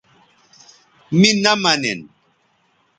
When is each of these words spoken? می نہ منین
می 1.19 1.29
نہ 1.43 1.53
منین 1.63 1.99